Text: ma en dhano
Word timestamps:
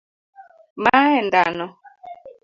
ma 0.83 0.99
en 1.19 1.27
dhano 1.33 1.67